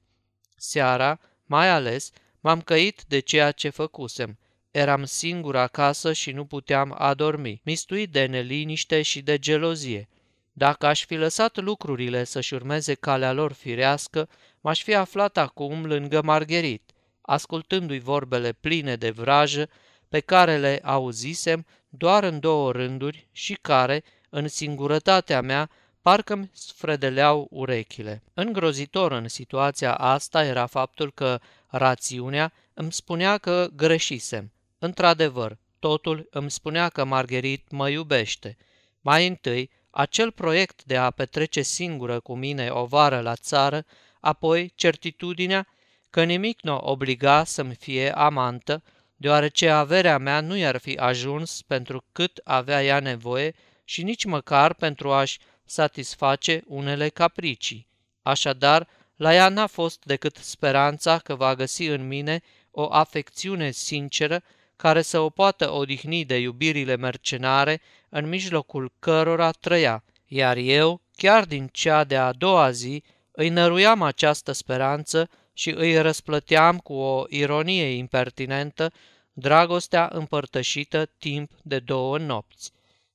Seara, 0.56 1.20
mai 1.46 1.70
ales, 1.70 2.12
m-am 2.40 2.62
căit 2.62 3.04
de 3.08 3.20
ceea 3.20 3.52
ce 3.52 3.70
făcusem. 3.70 4.38
Eram 4.72 5.06
singur 5.06 5.56
acasă 5.56 6.14
și 6.14 6.32
nu 6.32 6.46
puteam 6.46 6.96
adormi, 6.98 7.62
mistuit 7.64 8.12
de 8.12 8.26
neliniște 8.26 9.02
și 9.02 9.22
de 9.22 9.40
gelozie. 9.40 10.10
Dacă 10.54 10.86
aș 10.86 11.06
fi 11.06 11.16
lăsat 11.16 11.58
lucrurile 11.58 12.24
să-și 12.24 12.54
urmeze 12.54 12.94
calea 12.94 13.32
lor 13.32 13.52
firească, 13.52 14.30
m-aș 14.62 14.84
fi 14.84 14.94
aflat 14.94 15.38
acum 15.38 15.86
lângă 15.86 16.22
Margherit, 16.22 16.92
ascultându-i 17.22 18.00
vorbele 18.00 18.52
pline 18.52 18.96
de 18.96 19.10
vrajă 19.10 19.70
pe 20.10 20.20
care 20.20 20.58
le 20.58 20.80
auzisem 20.84 21.66
doar 21.90 22.24
în 22.24 22.40
două 22.40 22.72
rânduri 22.72 23.28
și 23.32 23.58
care, 23.62 24.04
în 24.30 24.48
singurătatea 24.48 25.42
mea, 25.42 25.70
parcă-mi 26.02 26.50
sfredeleau 26.54 27.48
urechile. 27.52 28.24
Îngrozitor 28.34 29.12
în 29.12 29.28
situația 29.28 29.94
asta 29.94 30.46
era 30.46 30.66
faptul 30.66 31.12
că 31.12 31.40
rațiunea 31.68 32.54
îmi 32.74 32.92
spunea 32.92 33.38
că 33.38 33.68
greșisem. 33.76 34.52
Într-adevăr, 34.80 35.58
totul 35.80 36.28
îmi 36.32 36.52
spunea 36.52 36.90
că 36.90 37.04
Margherit 37.04 37.72
mă 37.72 37.90
iubește. 37.90 38.58
Mai 39.02 39.28
întâi, 39.28 39.70
acel 39.96 40.32
proiect 40.32 40.84
de 40.84 40.98
a 40.98 41.12
petrece 41.12 41.62
singură 41.62 42.20
cu 42.20 42.36
mine 42.36 42.70
o 42.70 42.86
vară 42.86 43.20
la 43.20 43.36
țară, 43.36 43.86
apoi 44.20 44.72
certitudinea 44.76 45.68
că 46.10 46.24
nimic 46.24 46.62
nu 46.62 46.78
obliga 46.78 47.44
să-mi 47.44 47.76
fie 47.76 48.12
amantă, 48.16 48.84
deoarece 49.16 49.70
averea 49.70 50.18
mea 50.18 50.42
nu 50.42 50.56
i-ar 50.56 50.78
fi 50.78 50.98
ajuns 50.98 51.62
pentru 51.62 52.04
cât 52.12 52.42
avea 52.44 52.84
ea 52.84 53.00
nevoie 53.00 53.54
și 53.84 54.04
nici 54.04 54.26
măcar 54.26 54.74
pentru 54.74 55.12
a-și 55.12 55.40
satisface 55.66 56.64
unele 56.68 57.10
capricii. 57.10 57.88
Așadar, 58.22 58.88
la 59.16 59.34
ea 59.34 59.50
n-a 59.50 59.68
fost 59.68 60.06
decât 60.06 60.36
speranța 60.36 61.18
că 61.18 61.36
va 61.36 61.56
găsi 61.56 61.86
în 61.86 62.08
mine 62.08 62.42
o 62.72 62.94
afecțiune 62.94 63.72
sinceră 63.72 64.44
care 64.84 65.02
să 65.02 65.20
o 65.20 65.30
poată 65.30 65.72
odihni 65.72 66.26
de 66.26 66.38
iubirile 66.38 66.96
mercenare 66.96 67.82
în 68.10 68.30
mijlocul 68.30 68.92
cărora 69.00 69.52
trăia, 69.52 70.04
iar 70.28 70.58
eu, 70.58 71.02
chiar 71.16 71.46
din 71.46 71.70
cea 71.72 72.04
de-a 72.04 72.32
doua 72.32 72.72
zi, 72.72 73.04
îi 73.32 73.50
năruiam 73.50 74.02
această 74.02 74.52
speranță 74.52 75.30
și 75.54 75.70
îi 75.70 76.02
răsplăteam 76.02 76.78
cu 76.78 76.94
o 76.94 77.24
ironie 77.30 77.86
impertinentă 77.86 78.92
dragostea 79.34 80.10
împărtășită 80.14 81.10
timp 81.18 81.52
de 81.62 81.80
două 81.80 82.18
nopți. 82.18 82.72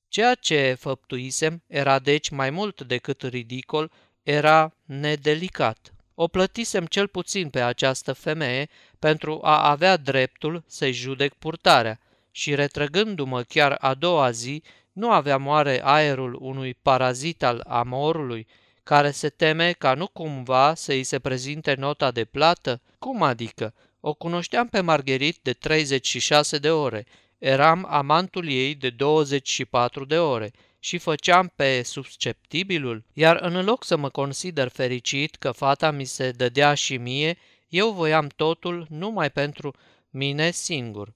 Ceea 0.07 0.35
ce 0.35 0.75
făptuisem 0.79 1.63
era 1.67 1.99
deci 1.99 2.29
mai 2.29 2.49
mult 2.49 2.81
decât 2.81 3.21
ridicol, 3.21 3.91
era 4.23 4.73
nedelicat. 4.85 5.93
O 6.15 6.27
plătisem 6.27 6.85
cel 6.85 7.07
puțin 7.07 7.49
pe 7.49 7.61
această 7.61 8.13
femeie 8.13 8.69
pentru 8.99 9.39
a 9.41 9.69
avea 9.69 9.97
dreptul 9.97 10.63
să-i 10.67 10.91
judec 10.91 11.33
purtarea 11.33 11.99
și 12.31 12.55
retrăgându-mă 12.55 13.41
chiar 13.41 13.77
a 13.79 13.93
doua 13.93 14.31
zi, 14.31 14.63
nu 14.91 15.11
aveam 15.11 15.47
oare 15.47 15.81
aerul 15.83 16.37
unui 16.39 16.73
parazit 16.73 17.43
al 17.43 17.63
amorului, 17.67 18.47
care 18.83 19.11
se 19.11 19.29
teme 19.29 19.71
ca 19.71 19.93
nu 19.93 20.07
cumva 20.07 20.73
să 20.73 20.91
îi 20.91 21.03
se 21.03 21.19
prezinte 21.19 21.73
nota 21.73 22.11
de 22.11 22.25
plată? 22.25 22.81
Cum 22.99 23.21
adică? 23.21 23.73
O 23.99 24.13
cunoșteam 24.13 24.67
pe 24.67 24.81
Margherit 24.81 25.39
de 25.41 25.53
36 25.53 26.57
de 26.57 26.71
ore, 26.71 27.05
eram 27.37 27.85
amantul 27.89 28.49
ei 28.49 28.75
de 28.75 28.89
24 28.89 30.05
de 30.05 30.17
ore 30.17 30.51
și 30.79 30.97
făceam 30.97 31.51
pe 31.55 31.83
susceptibilul, 31.83 33.03
iar 33.13 33.35
în 33.35 33.65
loc 33.65 33.83
să 33.83 33.97
mă 33.97 34.09
consider 34.09 34.67
fericit 34.67 35.35
că 35.35 35.51
fata 35.51 35.91
mi 35.91 36.05
se 36.05 36.31
dădea 36.31 36.73
și 36.73 36.97
mie, 36.97 37.37
eu 37.69 37.91
voiam 37.91 38.27
totul 38.27 38.87
numai 38.89 39.29
pentru 39.29 39.75
mine 40.09 40.51
singur. 40.51 41.13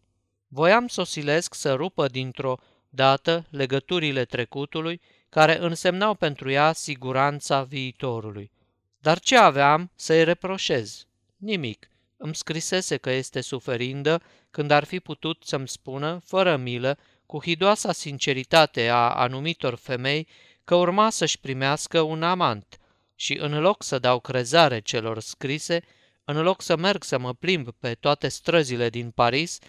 Voiam 0.47 0.87
să 0.87 1.01
o 1.01 1.03
silesc 1.03 1.53
să 1.53 1.73
rupă 1.73 2.07
dintr-o 2.07 2.57
dată 2.89 3.45
legăturile 3.49 4.25
trecutului 4.25 5.01
care 5.29 5.57
însemnau 5.59 6.13
pentru 6.13 6.49
ea 6.49 6.73
siguranța 6.73 7.63
viitorului. 7.63 8.51
Dar 8.99 9.19
ce 9.19 9.37
aveam 9.37 9.91
să-i 9.95 10.23
reproșez? 10.23 11.05
Nimic. 11.37 11.87
Îmi 12.17 12.35
scrisese 12.35 12.97
că 12.97 13.11
este 13.11 13.41
suferindă 13.41 14.21
când 14.51 14.71
ar 14.71 14.83
fi 14.83 14.99
putut 14.99 15.43
să-mi 15.45 15.67
spună, 15.67 16.21
fără 16.25 16.55
milă, 16.55 16.97
cu 17.25 17.41
hidoasa 17.41 17.91
sinceritate 17.91 18.87
a 18.89 19.09
anumitor 19.09 19.75
femei, 19.75 20.27
că 20.63 20.75
urma 20.75 21.09
să-și 21.09 21.39
primească 21.39 22.01
un 22.01 22.23
amant 22.23 22.79
și 23.15 23.37
în 23.37 23.59
loc 23.59 23.83
să 23.83 23.99
dau 23.99 24.19
crezare 24.19 24.79
celor 24.79 25.19
scrise, 25.19 25.81
în 26.25 26.41
loc 26.41 26.61
să 26.61 26.75
merg 26.77 27.03
să 27.03 27.17
mă 27.17 27.33
plimb 27.33 27.69
pe 27.79 27.93
toate 27.93 28.27
străzile 28.27 28.89
din 28.89 29.11
Paris, 29.11 29.59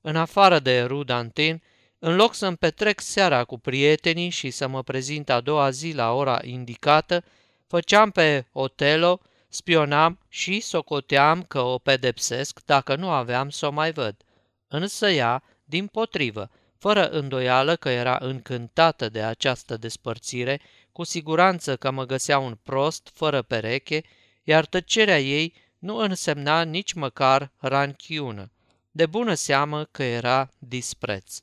în 0.00 0.16
afară 0.16 0.58
de 0.58 0.82
Rue 0.82 1.04
d'Antin, 1.04 1.56
În 1.98 2.16
loc 2.16 2.34
să-mi 2.34 2.56
petrec 2.56 3.00
seara 3.00 3.44
cu 3.44 3.58
prietenii 3.58 4.28
și 4.28 4.50
să 4.50 4.66
mă 4.66 4.82
prezint 4.82 5.30
a 5.30 5.40
doua 5.40 5.70
zi 5.70 5.92
la 5.92 6.12
ora 6.12 6.38
indicată, 6.42 7.24
făceam 7.66 8.10
pe 8.10 8.46
Otelo, 8.52 9.20
spionam 9.48 10.18
și 10.28 10.60
socoteam 10.60 11.42
că 11.42 11.60
o 11.60 11.78
pedepsesc 11.78 12.60
dacă 12.64 12.94
nu 12.96 13.10
aveam 13.10 13.50
să 13.50 13.66
o 13.66 13.70
mai 13.70 13.92
văd. 13.92 14.16
Însă 14.68 15.10
ea, 15.10 15.42
din 15.64 15.86
potrivă, 15.86 16.50
fără 16.78 17.08
îndoială 17.08 17.76
că 17.76 17.88
era 17.88 18.18
încântată 18.20 19.08
de 19.08 19.22
această 19.22 19.76
despărțire, 19.76 20.60
cu 20.92 21.04
siguranță 21.04 21.76
că 21.76 21.90
mă 21.90 22.04
găsea 22.04 22.38
un 22.38 22.58
prost, 22.62 23.10
fără 23.14 23.42
pereche, 23.42 24.02
iar 24.42 24.66
tăcerea 24.66 25.20
ei 25.20 25.54
nu 25.84 25.96
însemna 25.96 26.62
nici 26.62 26.92
măcar 26.92 27.50
ranchiună. 27.58 28.50
De 28.90 29.06
bună 29.06 29.34
seamă 29.34 29.84
că 29.84 30.02
era 30.02 30.50
dispreț. 30.58 31.40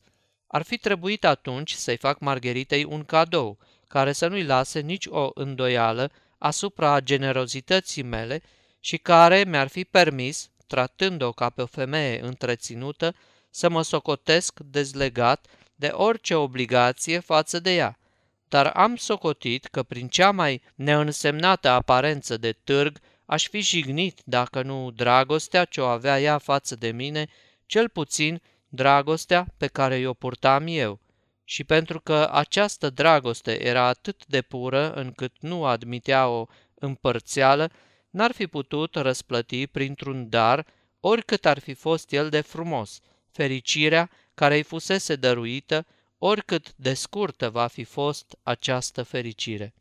Ar 0.48 0.62
fi 0.62 0.78
trebuit 0.78 1.26
atunci 1.26 1.72
să-i 1.72 1.98
fac 1.98 2.20
Margheritei 2.20 2.84
un 2.84 3.04
cadou, 3.04 3.58
care 3.88 4.12
să 4.12 4.28
nu-i 4.28 4.44
lase 4.44 4.80
nici 4.80 5.06
o 5.06 5.30
îndoială 5.34 6.12
asupra 6.38 7.00
generozității 7.00 8.02
mele 8.02 8.42
și 8.80 8.98
care 8.98 9.44
mi-ar 9.48 9.68
fi 9.68 9.84
permis, 9.84 10.50
tratând-o 10.68 11.32
ca 11.32 11.50
pe 11.50 11.62
o 11.62 11.66
femeie 11.66 12.24
întreținută, 12.24 13.16
să 13.50 13.70
mă 13.70 13.82
socotesc 13.82 14.60
dezlegat 14.60 15.46
de 15.76 15.88
orice 15.88 16.36
obligație 16.36 17.20
față 17.20 17.60
de 17.60 17.76
ea. 17.76 18.00
Dar 18.50 18.68
am 18.68 18.96
socotit 18.96 19.66
că 19.66 19.84
prin 19.84 20.08
cea 20.08 20.32
mai 20.32 20.62
neînsemnată 20.76 21.70
aparență 21.70 22.38
de 22.38 22.52
târg 22.52 23.00
aș 23.32 23.48
fi 23.48 23.62
jignit 23.62 24.22
dacă 24.26 24.62
nu 24.62 24.92
dragostea 24.92 25.66
ce 25.66 25.82
o 25.82 25.86
avea 25.86 26.22
ea 26.22 26.38
față 26.38 26.76
de 26.76 26.92
mine, 26.92 27.28
cel 27.66 27.90
puțin 27.90 28.42
dragostea 28.68 29.46
pe 29.58 29.68
care 29.68 30.08
o 30.08 30.14
purtam 30.14 30.66
eu. 30.68 31.00
Și 31.44 31.64
pentru 31.64 32.00
că 32.00 32.30
această 32.32 32.90
dragoste 32.90 33.66
era 33.66 33.86
atât 33.86 34.26
de 34.26 34.42
pură 34.42 34.94
încât 34.94 35.32
nu 35.40 35.66
admitea 35.66 36.28
o 36.28 36.46
împărțeală, 36.74 37.72
n-ar 38.10 38.32
fi 38.32 38.48
putut 38.48 38.96
răsplăti 38.96 39.68
printr-un 39.68 40.30
dar 40.30 40.66
oricât 41.00 41.46
ar 41.46 41.60
fi 41.60 41.74
fost 41.74 42.12
el 42.12 42.30
de 42.30 42.42
frumos, 42.42 43.00
fericirea 43.32 44.10
care 44.34 44.56
îi 44.56 44.64
fusese 44.64 45.16
dăruită, 45.16 45.86
oricât 46.18 46.74
de 46.76 46.94
scurtă 46.94 47.50
va 47.50 47.68
fi 47.68 47.84
fost 47.84 48.38
această 48.44 49.04
fericire. 49.04 49.74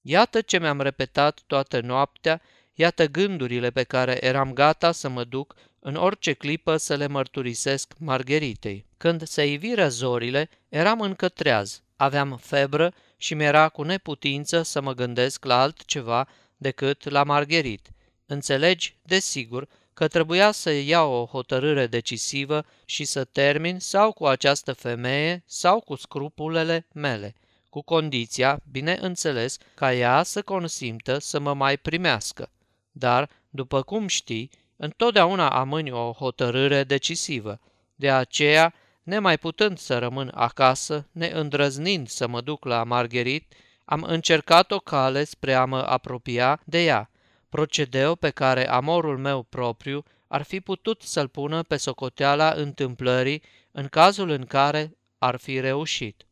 Iată 0.00 0.40
ce 0.40 0.58
mi-am 0.58 0.80
repetat 0.80 1.40
toată 1.46 1.80
noaptea, 1.80 2.42
iată 2.74 3.06
gândurile 3.06 3.70
pe 3.70 3.82
care 3.82 4.24
eram 4.24 4.52
gata 4.52 4.92
să 4.92 5.08
mă 5.08 5.24
duc 5.24 5.54
în 5.78 5.94
orice 5.94 6.32
clipă 6.32 6.76
să 6.76 6.94
le 6.94 7.06
mărturisesc 7.06 7.92
Margheritei. 7.98 8.86
Când 8.96 9.26
se 9.26 9.46
iviră 9.46 9.88
zorile, 9.88 10.48
eram 10.68 11.00
încă 11.00 11.28
treaz, 11.28 11.82
aveam 11.96 12.36
febră 12.42 12.94
și 13.16 13.34
mi-era 13.34 13.68
cu 13.68 13.82
neputință 13.82 14.62
să 14.62 14.80
mă 14.80 14.94
gândesc 14.94 15.44
la 15.44 15.60
altceva 15.60 16.28
decât 16.56 17.08
la 17.08 17.22
Margherit. 17.22 17.90
Înțelegi, 18.26 18.96
desigur, 19.02 19.68
că 19.94 20.08
trebuia 20.08 20.50
să 20.50 20.70
iau 20.70 21.12
o 21.12 21.24
hotărâre 21.24 21.86
decisivă 21.86 22.64
și 22.84 23.04
să 23.04 23.24
termin 23.24 23.78
sau 23.78 24.12
cu 24.12 24.26
această 24.26 24.72
femeie 24.72 25.42
sau 25.46 25.80
cu 25.80 25.94
scrupulele 25.94 26.86
mele, 26.92 27.34
cu 27.68 27.82
condiția, 27.82 28.60
bineînțeles, 28.70 29.58
ca 29.74 29.94
ea 29.94 30.22
să 30.22 30.42
consimtă 30.42 31.18
să 31.18 31.38
mă 31.38 31.54
mai 31.54 31.76
primească. 31.76 32.50
Dar, 32.96 33.30
după 33.50 33.82
cum 33.82 34.06
știi, 34.06 34.50
întotdeauna 34.76 35.48
amâni 35.48 35.90
o 35.90 36.12
hotărâre 36.12 36.84
decisivă. 36.84 37.60
De 37.94 38.10
aceea, 38.10 38.74
nemai 39.02 39.38
putând 39.38 39.78
să 39.78 39.98
rămân 39.98 40.30
acasă, 40.34 41.08
neîndrăznind 41.12 42.08
să 42.08 42.28
mă 42.28 42.40
duc 42.40 42.64
la 42.64 42.84
Margherit, 42.84 43.52
am 43.84 44.02
încercat 44.02 44.70
o 44.70 44.78
cale 44.78 45.24
spre 45.24 45.54
a 45.54 45.64
mă 45.64 45.78
apropia 45.78 46.60
de 46.64 46.84
ea, 46.84 47.10
procedeu 47.48 48.14
pe 48.14 48.30
care 48.30 48.68
amorul 48.68 49.18
meu 49.18 49.42
propriu 49.42 50.04
ar 50.26 50.42
fi 50.42 50.60
putut 50.60 51.02
să-l 51.02 51.28
pună 51.28 51.62
pe 51.62 51.76
socoteala 51.76 52.50
întâmplării 52.50 53.42
în 53.70 53.88
cazul 53.88 54.30
în 54.30 54.46
care 54.46 54.96
ar 55.18 55.36
fi 55.36 55.60
reușit. 55.60 56.26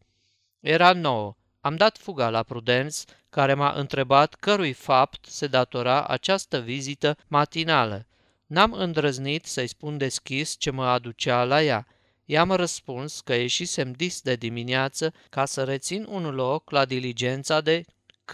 Era 0.61 0.93
nouă. 0.93 1.37
Am 1.65 1.77
dat 1.77 1.99
fuga 1.99 2.31
la 2.31 2.43
Prudenț, 2.43 3.05
care 3.31 3.55
m-a 3.55 3.73
întrebat 3.73 4.35
cărui 4.35 4.73
fapt 4.73 5.27
se 5.29 5.47
datora 5.47 6.07
această 6.07 6.61
vizită 6.61 7.17
matinală. 7.27 8.07
N-am 8.47 8.73
îndrăznit 8.73 9.47
să-i 9.47 9.67
spun 9.67 9.99
deschis 9.99 10.55
ce 10.59 10.71
mă 10.71 10.85
aducea 10.85 11.45
la 11.45 11.63
ea. 11.63 11.87
I-am 12.25 12.51
răspuns 12.51 13.21
că 13.21 13.35
ieșisem 13.35 13.93
dis 13.93 14.21
de 14.21 14.35
dimineață 14.35 15.13
ca 15.31 15.45
să 15.45 15.65
rețin 15.65 16.07
un 16.09 16.35
loc 16.35 16.71
la 16.71 16.85
diligența 16.85 17.61
de 17.61 17.85
C, 18.25 18.33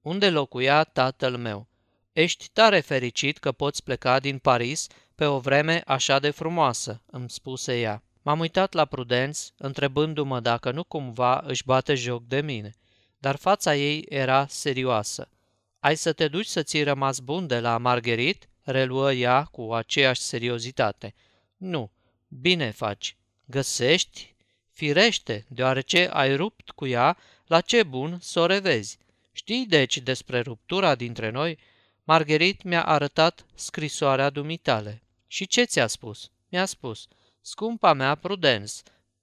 unde 0.00 0.30
locuia 0.30 0.84
tatăl 0.84 1.36
meu. 1.36 1.66
Ești 2.12 2.48
tare 2.52 2.80
fericit 2.80 3.38
că 3.38 3.52
poți 3.52 3.82
pleca 3.82 4.20
din 4.20 4.38
Paris 4.38 4.86
pe 5.14 5.24
o 5.24 5.38
vreme 5.38 5.82
așa 5.86 6.18
de 6.18 6.30
frumoasă, 6.30 7.02
îmi 7.06 7.30
spuse 7.30 7.80
ea. 7.80 8.02
M-am 8.22 8.38
uitat 8.40 8.72
la 8.72 8.84
Prudenț, 8.84 9.48
întrebându-mă 9.56 10.40
dacă 10.40 10.70
nu 10.70 10.84
cumva 10.84 11.42
își 11.46 11.64
bate 11.64 11.94
joc 11.94 12.26
de 12.26 12.40
mine, 12.40 12.76
dar 13.18 13.36
fața 13.36 13.76
ei 13.76 14.04
era 14.08 14.46
serioasă. 14.46 15.28
Ai 15.78 15.96
să 15.96 16.12
te 16.12 16.28
duci 16.28 16.46
să 16.46 16.62
ți 16.62 16.82
rămas 16.82 17.18
bun 17.18 17.46
de 17.46 17.60
la 17.60 17.78
Margherit? 17.78 18.48
reluă 18.62 19.12
ea 19.12 19.44
cu 19.44 19.72
aceeași 19.72 20.20
seriozitate. 20.20 21.14
Nu, 21.56 21.90
bine 22.28 22.70
faci. 22.70 23.16
Găsești? 23.44 24.34
Firește, 24.72 25.46
deoarece 25.48 26.08
ai 26.12 26.36
rupt 26.36 26.70
cu 26.70 26.86
ea, 26.86 27.16
la 27.46 27.60
ce 27.60 27.82
bun 27.82 28.18
să 28.20 28.40
o 28.40 28.46
revezi. 28.46 28.98
Știi 29.32 29.66
deci 29.66 29.98
despre 29.98 30.40
ruptura 30.40 30.94
dintre 30.94 31.30
noi? 31.30 31.58
Margherit 32.04 32.62
mi-a 32.62 32.84
arătat 32.84 33.46
scrisoarea 33.54 34.30
dumitale. 34.30 35.02
Și 35.26 35.46
ce 35.46 35.64
ți-a 35.64 35.86
spus? 35.86 36.30
Mi-a 36.48 36.64
spus, 36.64 37.08
scumpa 37.40 37.92
mea 37.92 38.14
Prudence, 38.14 38.72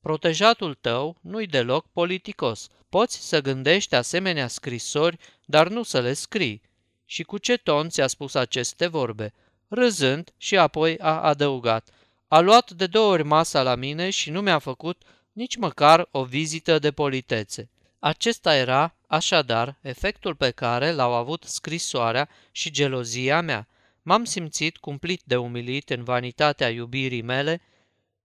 protejatul 0.02 0.74
tău 0.74 1.18
nu-i 1.22 1.48
deloc 1.48 1.86
politicos. 1.92 2.68
Poți 2.90 3.28
să 3.28 3.42
gândești 3.42 3.96
asemenea 3.96 4.48
scrisori, 4.48 5.18
dar 5.46 5.68
nu 5.68 5.84
să 5.84 6.00
le 6.02 6.14
scrii. 6.14 6.62
Și 7.06 7.24
cu 7.24 7.38
ce 7.38 7.58
ton 7.58 7.90
ți-a 7.90 8.08
spus 8.08 8.34
aceste 8.34 8.88
vorbe? 8.88 9.34
Râzând 9.68 10.34
și 10.38 10.58
apoi 10.58 10.98
a 10.98 11.22
adăugat. 11.22 11.90
A 12.28 12.40
luat 12.40 12.72
de 12.72 12.88
două 12.88 13.12
ori 13.12 13.24
masa 13.24 13.64
la 13.64 13.76
mine 13.76 14.10
și 14.10 14.30
nu 14.30 14.42
mi-a 14.42 14.60
făcut 14.60 15.02
nici 15.32 15.56
măcar 15.56 16.08
o 16.12 16.24
vizită 16.24 16.80
de 16.80 16.92
politețe. 16.92 17.70
Acesta 18.00 18.56
era, 18.56 18.96
așadar, 19.08 19.78
efectul 19.82 20.36
pe 20.36 20.52
care 20.52 20.92
l-au 20.92 21.14
avut 21.14 21.44
scrisoarea 21.44 22.30
și 22.52 22.72
gelozia 22.72 23.42
mea. 23.42 23.68
M-am 24.02 24.24
simțit 24.24 24.78
cumplit 24.78 25.22
de 25.24 25.36
umilit 25.36 25.90
în 25.90 26.04
vanitatea 26.04 26.70
iubirii 26.70 27.22
mele 27.22 27.62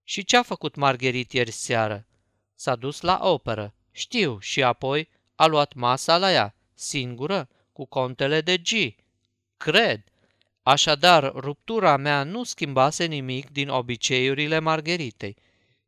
și 0.04 0.24
ce 0.24 0.36
a 0.36 0.42
făcut 0.42 0.74
Margherit 0.74 1.32
ieri 1.32 1.50
seară? 1.50 2.06
S-a 2.54 2.76
dus 2.76 3.00
la 3.00 3.18
operă, 3.22 3.74
știu, 3.90 4.38
și 4.40 4.62
apoi 4.62 5.08
a 5.34 5.46
luat 5.46 5.74
masa 5.74 6.18
la 6.18 6.32
ea, 6.32 6.54
singură, 6.74 7.48
cu 7.72 7.84
contele 7.84 8.40
de 8.40 8.58
G. 8.58 8.94
Cred. 9.56 10.02
Așadar, 10.62 11.32
ruptura 11.34 11.96
mea 11.96 12.22
nu 12.22 12.44
schimbase 12.44 13.04
nimic 13.04 13.50
din 13.50 13.68
obiceiurile 13.68 14.58
Margheritei. 14.58 15.36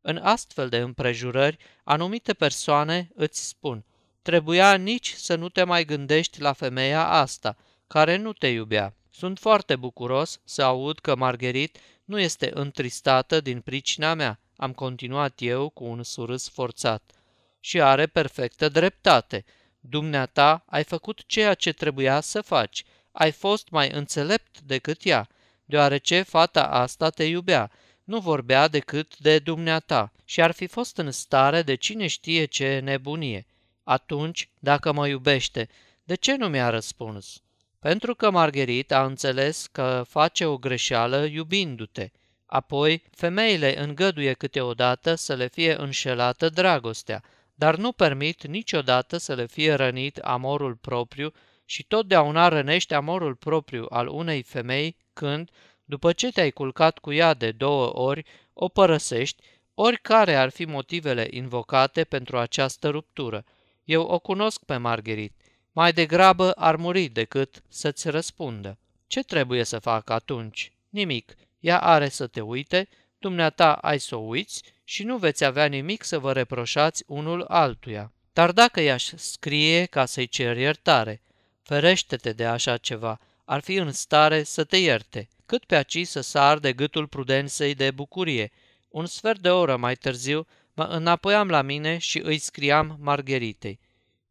În 0.00 0.16
astfel 0.16 0.68
de 0.68 0.76
împrejurări, 0.76 1.56
anumite 1.84 2.34
persoane 2.34 3.10
îți 3.14 3.46
spun, 3.46 3.84
trebuia 4.22 4.74
nici 4.74 5.12
să 5.12 5.34
nu 5.34 5.48
te 5.48 5.64
mai 5.64 5.84
gândești 5.84 6.40
la 6.40 6.52
femeia 6.52 7.08
asta, 7.08 7.56
care 7.86 8.16
nu 8.16 8.32
te 8.32 8.46
iubea. 8.46 8.96
Sunt 9.10 9.38
foarte 9.38 9.76
bucuros 9.76 10.40
să 10.44 10.62
aud 10.62 10.98
că 10.98 11.16
Margherit 11.16 11.78
nu 12.04 12.20
este 12.20 12.50
întristată 12.54 13.40
din 13.40 13.60
pricina 13.60 14.14
mea, 14.14 14.40
am 14.56 14.72
continuat 14.72 15.34
eu 15.38 15.68
cu 15.68 15.84
un 15.84 16.02
surâs 16.02 16.48
forțat. 16.48 17.12
Și 17.60 17.80
are 17.80 18.06
perfectă 18.06 18.68
dreptate. 18.68 19.44
Dumneata 19.80 20.64
ai 20.66 20.84
făcut 20.84 21.26
ceea 21.26 21.54
ce 21.54 21.72
trebuia 21.72 22.20
să 22.20 22.40
faci. 22.40 22.84
Ai 23.12 23.30
fost 23.30 23.68
mai 23.70 23.90
înțelept 23.90 24.60
decât 24.60 25.04
ea, 25.04 25.28
deoarece 25.64 26.22
fata 26.22 26.66
asta 26.66 27.10
te 27.10 27.24
iubea 27.24 27.70
nu 28.04 28.18
vorbea 28.18 28.68
decât 28.68 29.18
de 29.18 29.38
dumneata 29.38 30.12
și 30.24 30.42
ar 30.42 30.50
fi 30.50 30.66
fost 30.66 30.96
în 30.96 31.10
stare 31.10 31.62
de 31.62 31.74
cine 31.74 32.06
știe 32.06 32.44
ce 32.44 32.78
nebunie. 32.78 33.46
Atunci, 33.82 34.48
dacă 34.58 34.92
mă 34.92 35.08
iubește, 35.08 35.68
de 36.04 36.14
ce 36.14 36.36
nu 36.36 36.48
mi-a 36.48 36.68
răspuns? 36.68 37.42
Pentru 37.84 38.14
că 38.14 38.30
Margherit 38.30 38.92
a 38.92 39.04
înțeles 39.04 39.66
că 39.72 40.04
face 40.08 40.44
o 40.44 40.56
greșeală 40.56 41.24
iubindu-te. 41.24 42.10
Apoi, 42.46 43.02
femeile 43.10 43.80
îngăduie 43.80 44.32
câteodată 44.32 45.14
să 45.14 45.34
le 45.34 45.48
fie 45.48 45.80
înșelată 45.80 46.48
dragostea, 46.48 47.22
dar 47.54 47.76
nu 47.76 47.92
permit 47.92 48.46
niciodată 48.46 49.16
să 49.16 49.34
le 49.34 49.46
fie 49.46 49.74
rănit 49.74 50.16
amorul 50.18 50.74
propriu 50.74 51.32
și 51.64 51.82
totdeauna 51.86 52.48
rănește 52.48 52.94
amorul 52.94 53.34
propriu 53.34 53.86
al 53.88 54.08
unei 54.08 54.42
femei 54.42 54.96
când, 55.12 55.50
după 55.84 56.12
ce 56.12 56.32
te-ai 56.32 56.50
culcat 56.50 56.98
cu 56.98 57.12
ea 57.12 57.34
de 57.34 57.50
două 57.50 57.98
ori, 57.98 58.24
o 58.52 58.68
părăsești, 58.68 59.42
Oricare 59.74 60.34
ar 60.34 60.48
fi 60.50 60.64
motivele 60.64 61.26
invocate 61.30 62.04
pentru 62.04 62.38
această 62.38 62.88
ruptură, 62.88 63.44
eu 63.84 64.02
o 64.02 64.18
cunosc 64.18 64.64
pe 64.64 64.76
Margherit. 64.76 65.43
Mai 65.76 65.92
degrabă 65.92 66.52
ar 66.52 66.76
muri 66.76 67.08
decât 67.08 67.62
să-ți 67.68 68.08
răspundă. 68.10 68.78
Ce 69.06 69.22
trebuie 69.22 69.64
să 69.64 69.78
fac 69.78 70.10
atunci? 70.10 70.72
Nimic. 70.88 71.34
Ea 71.60 71.80
are 71.80 72.08
să 72.08 72.26
te 72.26 72.40
uite, 72.40 72.88
dumneata 73.18 73.72
ai 73.72 73.98
să 73.98 74.16
o 74.16 74.18
uiți 74.18 74.62
și 74.84 75.02
nu 75.02 75.16
veți 75.16 75.44
avea 75.44 75.66
nimic 75.66 76.02
să 76.02 76.18
vă 76.18 76.32
reproșați 76.32 77.04
unul 77.06 77.42
altuia. 77.42 78.12
Dar 78.32 78.52
dacă 78.52 78.80
i-aș 78.80 79.12
scrie 79.14 79.84
ca 79.84 80.04
să-i 80.04 80.26
cer 80.26 80.56
iertare, 80.56 81.22
ferește-te 81.62 82.32
de 82.32 82.44
așa 82.44 82.76
ceva, 82.76 83.20
ar 83.44 83.60
fi 83.60 83.74
în 83.74 83.92
stare 83.92 84.42
să 84.42 84.64
te 84.64 84.76
ierte, 84.76 85.28
cât 85.46 85.64
pe 85.64 85.76
aci 85.76 86.06
să 86.06 86.20
sar 86.20 86.58
de 86.58 86.72
gâtul 86.72 87.06
prudenței 87.06 87.74
de 87.74 87.90
bucurie. 87.90 88.52
Un 88.88 89.06
sfert 89.06 89.40
de 89.40 89.50
oră 89.50 89.76
mai 89.76 89.94
târziu 89.94 90.46
mă 90.74 90.84
înapoiam 90.84 91.48
la 91.48 91.62
mine 91.62 91.98
și 91.98 92.18
îi 92.18 92.38
scriam 92.38 92.96
Margheritei. 93.00 93.78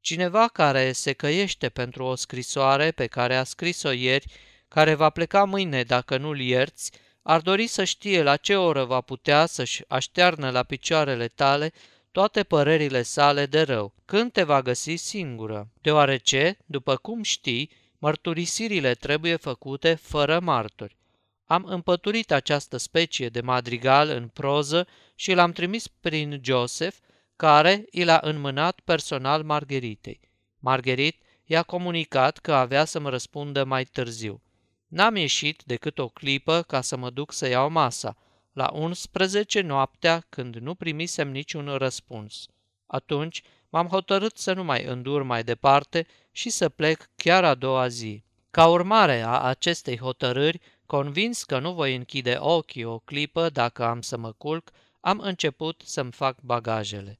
Cineva 0.03 0.47
care 0.47 0.91
se 0.91 1.13
căiește 1.13 1.69
pentru 1.69 2.03
o 2.03 2.15
scrisoare 2.15 2.91
pe 2.91 3.07
care 3.07 3.35
a 3.35 3.43
scris-o 3.43 3.91
ieri, 3.91 4.25
care 4.67 4.93
va 4.93 5.09
pleca 5.09 5.43
mâine 5.43 5.83
dacă 5.83 6.17
nu-l 6.17 6.39
ierți, 6.39 6.91
ar 7.21 7.41
dori 7.41 7.67
să 7.67 7.83
știe 7.83 8.23
la 8.23 8.35
ce 8.35 8.55
oră 8.55 8.83
va 8.83 9.01
putea 9.01 9.45
să-și 9.45 9.83
aștearnă 9.87 10.49
la 10.49 10.63
picioarele 10.63 11.27
tale 11.27 11.73
toate 12.11 12.43
părerile 12.43 13.01
sale 13.01 13.45
de 13.45 13.61
rău, 13.61 13.93
când 14.05 14.31
te 14.31 14.43
va 14.43 14.61
găsi 14.61 14.95
singură, 14.95 15.69
deoarece, 15.81 16.57
după 16.65 16.95
cum 16.95 17.23
știi, 17.23 17.71
mărturisirile 17.97 18.93
trebuie 18.93 19.35
făcute 19.35 19.93
fără 19.93 20.39
martori. 20.39 20.97
Am 21.45 21.63
împăturit 21.65 22.31
această 22.31 22.77
specie 22.77 23.29
de 23.29 23.41
madrigal 23.41 24.09
în 24.09 24.27
proză 24.27 24.87
și 25.15 25.33
l-am 25.33 25.51
trimis 25.51 25.87
prin 25.87 26.41
Joseph, 26.43 26.97
care 27.35 27.85
i 27.91 28.03
l-a 28.03 28.19
înmânat 28.21 28.79
personal 28.79 29.43
Margheritei. 29.43 30.19
Margherit 30.59 31.21
i-a 31.45 31.63
comunicat 31.63 32.37
că 32.37 32.53
avea 32.53 32.85
să 32.85 32.99
mă 32.99 33.09
răspundă 33.09 33.63
mai 33.63 33.83
târziu. 33.83 34.41
N-am 34.87 35.15
ieșit 35.15 35.63
decât 35.65 35.99
o 35.99 36.07
clipă 36.07 36.61
ca 36.61 36.81
să 36.81 36.97
mă 36.97 37.09
duc 37.09 37.31
să 37.31 37.47
iau 37.47 37.69
masa, 37.69 38.17
la 38.53 38.69
11 38.73 39.61
noaptea 39.61 40.25
când 40.29 40.55
nu 40.55 40.75
primisem 40.75 41.31
niciun 41.31 41.75
răspuns. 41.77 42.45
Atunci 42.85 43.41
m-am 43.69 43.87
hotărât 43.87 44.37
să 44.37 44.53
nu 44.53 44.63
mai 44.63 44.83
îndur 44.83 45.23
mai 45.23 45.43
departe 45.43 46.07
și 46.31 46.49
să 46.49 46.69
plec 46.69 47.09
chiar 47.15 47.43
a 47.43 47.55
doua 47.55 47.87
zi. 47.87 48.23
Ca 48.51 48.67
urmare 48.67 49.21
a 49.21 49.39
acestei 49.41 49.97
hotărâri, 49.97 50.59
convins 50.85 51.43
că 51.43 51.59
nu 51.59 51.73
voi 51.73 51.95
închide 51.95 52.35
ochii 52.39 52.83
o 52.83 52.99
clipă 52.99 53.49
dacă 53.49 53.83
am 53.83 54.01
să 54.01 54.17
mă 54.17 54.31
culc, 54.31 54.71
am 54.99 55.19
început 55.19 55.81
să-mi 55.85 56.11
fac 56.11 56.41
bagajele. 56.41 57.19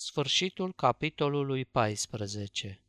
Sfârșitul 0.00 0.72
capitolului 0.72 1.64
14 1.64 2.80